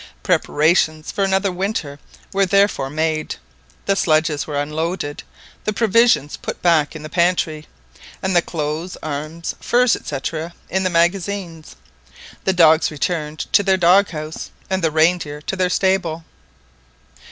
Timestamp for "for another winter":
1.11-1.99